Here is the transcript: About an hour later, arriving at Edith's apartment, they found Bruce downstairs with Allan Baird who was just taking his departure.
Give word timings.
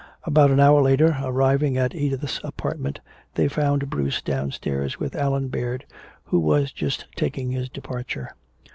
About 0.23 0.49
an 0.49 0.59
hour 0.59 0.81
later, 0.81 1.17
arriving 1.21 1.77
at 1.77 1.93
Edith's 1.93 2.41
apartment, 2.43 2.99
they 3.35 3.47
found 3.47 3.91
Bruce 3.91 4.19
downstairs 4.23 4.99
with 4.99 5.15
Allan 5.15 5.49
Baird 5.49 5.85
who 6.23 6.39
was 6.39 6.71
just 6.71 7.05
taking 7.15 7.51
his 7.51 7.69
departure. 7.69 8.31